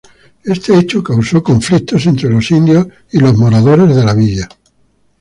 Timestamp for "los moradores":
3.19-3.95